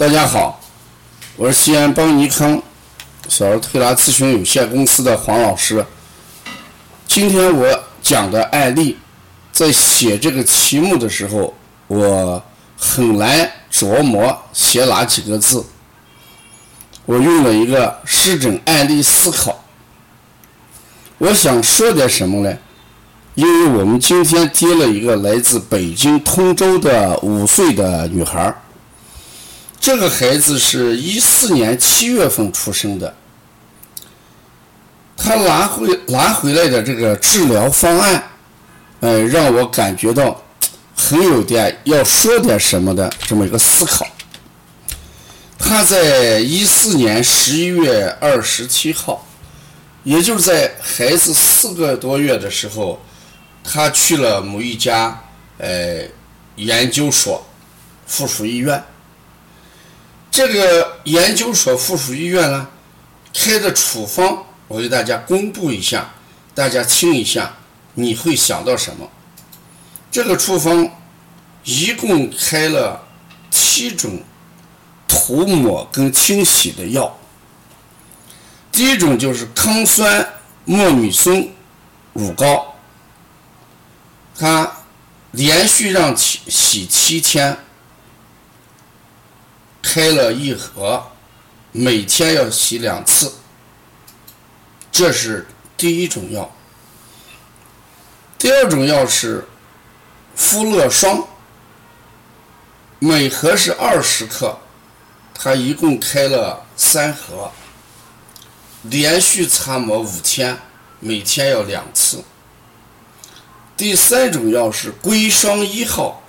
[0.00, 0.58] 大家好，
[1.36, 2.62] 我是西安邦尼康
[3.28, 5.84] 小儿推拿咨询有限公司的黄老师。
[7.06, 8.96] 今天我讲的案例，
[9.52, 11.52] 在写这个题目的时候，
[11.86, 12.42] 我
[12.78, 15.62] 很难琢磨写哪几个字。
[17.04, 19.62] 我用了一个湿疹案例思考。
[21.18, 22.56] 我想说点什么呢？
[23.34, 28.54] 因为我们今天接了一个来自北京通州的五岁的女孩
[29.80, 33.14] 这个孩子是一四年七月份出生的。
[35.16, 38.22] 他拿回拿回来的这个治疗方案，
[39.00, 40.42] 呃，让我感觉到
[40.94, 44.06] 很有点要说点什么的这么一个思考。
[45.58, 49.26] 他在一四年十一月二十七号，
[50.04, 53.00] 也就是在孩子四个多月的时候，
[53.64, 55.22] 他去了某一家
[55.56, 56.02] 呃
[56.56, 57.42] 研究所
[58.06, 58.82] 附属医院。
[60.30, 62.68] 这个研究所附属医院呢，
[63.34, 64.46] 开的处方。
[64.68, 66.12] 我给大家公布一下，
[66.54, 67.56] 大家听一下，
[67.94, 69.10] 你会想到什么？
[70.12, 70.88] 这个处方
[71.64, 73.02] 一共开了
[73.50, 74.22] 七种
[75.08, 77.18] 涂抹跟清洗的药。
[78.70, 81.50] 第一种就是康酸莫米松
[82.12, 82.76] 乳膏，
[84.38, 84.72] 它
[85.32, 87.58] 连续让洗洗七天，
[89.92, 91.04] 开了一盒，
[91.72, 93.32] 每天要洗两次。
[94.92, 96.48] 这是第一种药，
[98.38, 99.48] 第二种药是
[100.36, 101.26] 肤乐霜，
[103.00, 104.60] 每盒是二十克，
[105.34, 107.50] 它一共开了三盒，
[108.82, 110.56] 连续擦抹五天，
[111.00, 112.22] 每天要两次。
[113.76, 116.22] 第三种药是硅霜一号，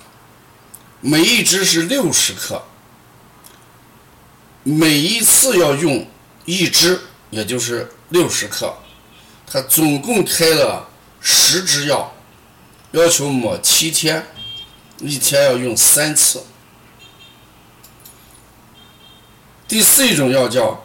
[1.00, 2.64] 每一支是六十克，
[4.62, 6.06] 每一次要用
[6.44, 7.90] 一支，也就是。
[8.12, 8.76] 六十克，
[9.46, 10.86] 他总共开了
[11.22, 12.12] 十支药，
[12.90, 14.26] 要求抹七天，
[14.98, 16.42] 一天要用三次。
[19.66, 20.84] 第四一种药叫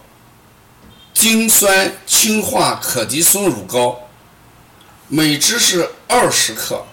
[1.14, 4.08] 精酸氢化可的松乳膏，
[5.10, 6.86] 每支是二十克，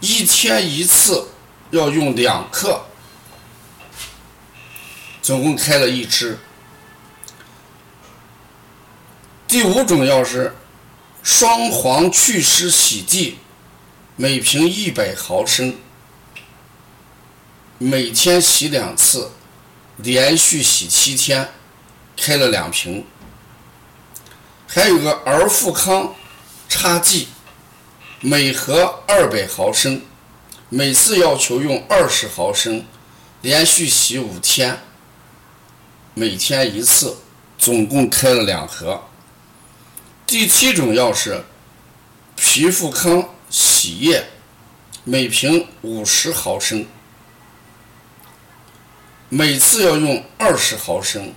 [0.00, 1.28] 一天一次
[1.70, 2.84] 要用两克，
[5.26, 6.38] 总共开了一支。
[9.48, 10.54] 第五种药是
[11.20, 13.38] 双黄祛湿洗剂，
[14.14, 15.78] 每瓶一百毫升，
[17.78, 19.32] 每天洗两次，
[19.96, 21.48] 连续洗七天，
[22.16, 23.04] 开了两瓶。
[24.68, 26.14] 还有个儿富康
[26.68, 27.26] 擦剂，
[28.20, 30.02] 每盒二百毫升，
[30.68, 32.86] 每次要求用二十毫升，
[33.40, 34.80] 连续洗五天，
[36.18, 37.18] 每天一次，
[37.58, 39.02] 总共开了两盒。
[40.26, 41.44] 第七种药是
[42.34, 44.24] 皮肤康洗液，
[45.04, 46.86] 每瓶五十毫升，
[49.28, 51.34] 每次要用二十毫升，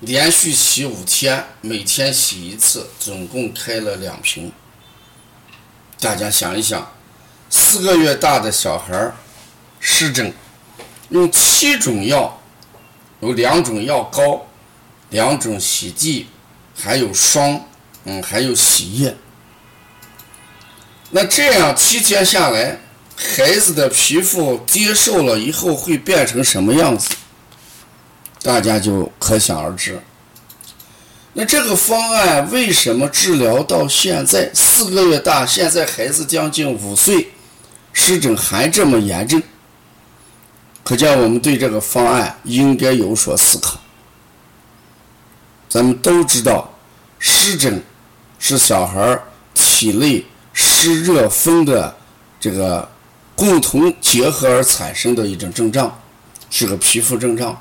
[0.00, 4.50] 连续洗五天，每天洗一次，总共开了两瓶。
[6.00, 6.94] 大家想一想，
[7.50, 9.12] 四个月大的小孩
[9.78, 10.32] 湿疹，
[11.10, 12.40] 用七种药，
[13.20, 14.46] 有两种药膏，
[15.10, 16.26] 两种洗剂，
[16.78, 17.64] 还有霜。
[18.04, 19.14] 嗯，还有洗液。
[21.10, 22.78] 那这样七天下来，
[23.16, 27.10] 孩子的皮肤接受了以后会变成什么样子？
[28.40, 30.00] 大家就可想而知。
[31.34, 37.28] 那这个方案为什么治疗到现在四个月大，现在孩子将近五岁，
[37.92, 39.42] 湿疹还这么严重？
[40.88, 43.78] 可见我们对这个方案应该有所思考。
[45.68, 46.72] 咱们都知道，
[47.18, 47.84] 湿疹。
[48.38, 49.20] 是小孩
[49.52, 51.94] 体内湿热风的
[52.40, 52.88] 这个
[53.36, 55.94] 共同结合而产生的一种症状，
[56.48, 57.60] 是个皮肤症状。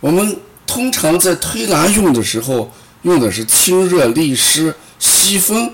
[0.00, 2.70] 我们通常在推拿用的时候，
[3.00, 5.72] 用的是清热利湿、吸风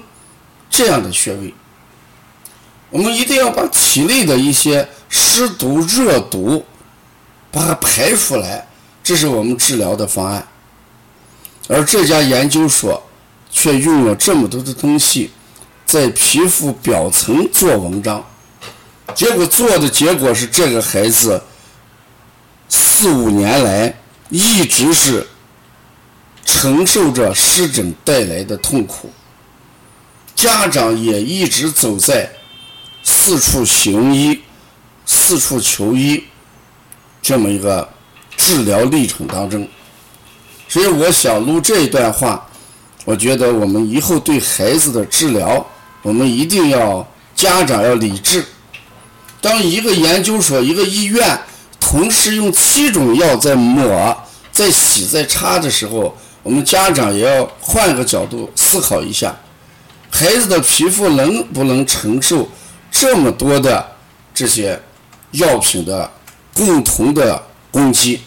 [0.70, 1.52] 这样的穴位。
[2.90, 4.88] 我们一定要把体内的一些
[5.36, 6.64] 湿毒、热毒
[7.50, 8.66] 把它排出来，
[9.04, 10.48] 这是我们治疗的方案。
[11.68, 13.02] 而这家研究所。
[13.48, 15.30] 却用了这么多的东西，
[15.86, 18.22] 在皮肤表层做文章，
[19.14, 21.42] 结果做的结果是这个孩子
[22.68, 23.96] 四五年来
[24.28, 25.26] 一直是
[26.44, 29.10] 承受着湿疹带来的痛苦，
[30.34, 32.30] 家长也一直走在
[33.02, 34.38] 四处行医、
[35.06, 36.22] 四处求医
[37.22, 37.88] 这么一个
[38.36, 39.66] 治疗历程当中。
[40.68, 42.46] 所以我想录这一段话，
[43.04, 45.64] 我觉得我们以后对孩子的治疗，
[46.02, 48.44] 我们一定要家长要理智。
[49.40, 51.38] 当一个研究所、一个医院
[51.78, 54.16] 同时用七种药在抹、
[54.50, 59.36] 在洗、在擦的时候，我们家长也要换个角度思考一下，
[60.10, 62.48] 孩子的皮肤能不能承受
[62.90, 63.86] 这么多的
[64.34, 64.80] 这些
[65.36, 66.10] 药品的
[66.54, 68.20] 共同的攻击？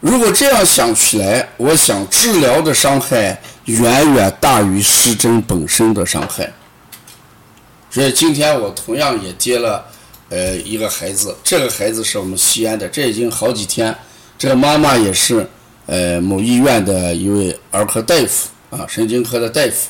[0.00, 6.52] 如果这样想起来，我想治疗的伤害远远大于湿疹本身的伤害。
[7.90, 9.84] 所以今天我同样也接了
[10.28, 13.96] 呃一个孩子，这个孩子是我们西安的，这已经好几天，
[14.38, 15.48] 这个妈妈也是。
[15.90, 19.88] 呃，某医院的一位儿科大夫啊，神经科的大夫，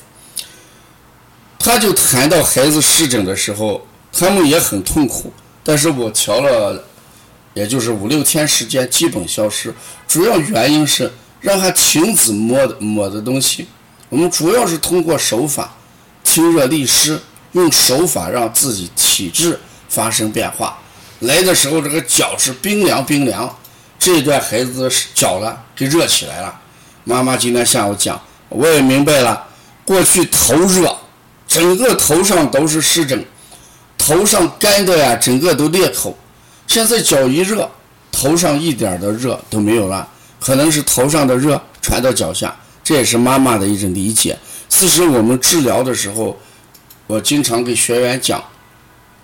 [1.58, 5.32] 他就谈到孩子湿疹的时候，他们也很痛苦。
[5.68, 6.82] 但是我调了，
[7.52, 9.74] 也就是五六天时间，基本消失。
[10.08, 11.12] 主要原因是
[11.42, 13.68] 让他停止摸摸的东西。
[14.08, 15.74] 我们主要是通过手法，
[16.24, 17.20] 清热利湿，
[17.52, 19.60] 用手法让自己体质
[19.90, 20.78] 发生变化。
[21.20, 23.54] 来的时候，这个脚是冰凉冰凉。
[23.98, 26.58] 这一段孩子脚了，给热起来了。
[27.04, 28.18] 妈妈今天下午讲，
[28.48, 29.46] 我也明白了。
[29.84, 30.96] 过去头热，
[31.46, 33.22] 整个头上都是湿疹，
[34.08, 36.16] 头上干的呀，整个都裂口。
[36.66, 37.70] 现在脚一热，
[38.10, 40.08] 头上一点的热都没有了，
[40.40, 42.56] 可能是头上的热传到脚下。
[42.82, 44.38] 这也是妈妈的一种理解。
[44.66, 46.34] 其实我们治疗的时候，
[47.06, 48.42] 我经常给学员讲，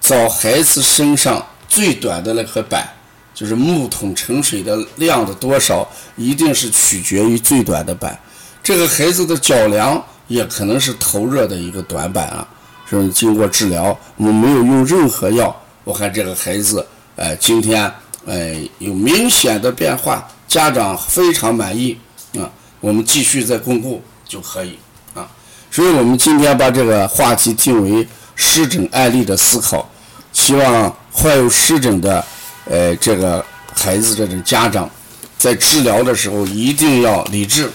[0.03, 2.87] 找孩子身上最短的那颗板。
[3.35, 8.21] 就是木桶盛水的量的多少，一定是取决于最短的板。
[8.63, 12.47] 这个孩子的脚凉，也可能是头热的一个短板啊。
[12.89, 15.55] 是经过治疗，我们没有用任何药，
[15.85, 16.87] 我看这个孩子，
[17.17, 17.91] 哎，今天
[18.27, 21.99] 哎有明显的变化，家长非常满意
[22.39, 22.51] 啊。
[22.81, 24.79] 我们继续再巩固就可以
[25.15, 25.27] 啊。
[25.71, 29.91] 所以我们今天把这个话题定为湿疹案例的思考，
[30.33, 32.25] 希望患有湿疹的。
[32.67, 33.45] 呃，这个
[33.75, 34.89] 孩子这种家长
[35.37, 37.71] 在治疗的时候一定要理智，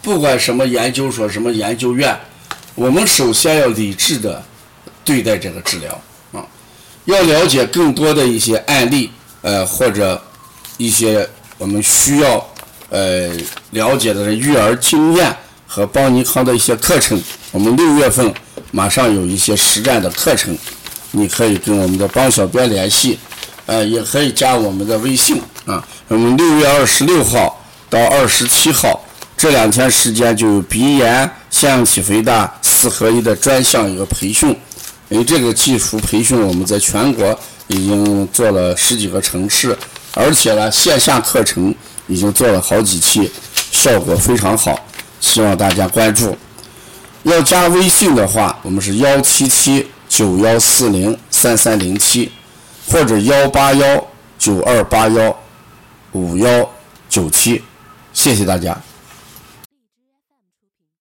[0.00, 2.16] 不管什么研究所、什么研究院，
[2.78, 4.40] 我们首先要理智的
[5.04, 6.00] 对待这个治疗
[6.32, 6.46] 啊。
[7.06, 9.10] 要了解更多的一些案例，
[9.42, 10.22] 呃，或者
[10.76, 11.28] 一些
[11.58, 12.46] 我们需要
[12.90, 13.30] 呃
[13.72, 15.36] 了解的育儿经验
[15.66, 17.20] 和邦尼康的一些课程。
[17.50, 18.32] 我们六月份
[18.70, 20.56] 马上有一些实战的课程，
[21.10, 23.18] 你可以跟我们的邦小编联系。
[23.66, 25.84] 呃，也可以加我们的微信啊。
[26.06, 27.60] 我们六月二十六号
[27.90, 29.04] 到二十七号
[29.36, 34.56] 这两天时间，就有鼻炎、腺样体肥大四合一的专项一个培训。
[35.08, 37.36] 因为这个技术培训，我们在全国
[37.66, 39.76] 已经做了十几个城市，
[40.14, 41.74] 而且呢，线下课程
[42.06, 43.28] 已经做了好几期，
[43.72, 44.78] 效果非常好。
[45.20, 46.36] 希望大家关注。
[47.24, 52.30] 要加微信的话，我们是幺七七九幺四零三三零七。
[52.90, 54.06] 或者幺八幺
[54.38, 55.36] 九二八幺
[56.12, 56.70] 五幺
[57.10, 57.62] 九七，
[58.14, 58.74] 谢谢大家。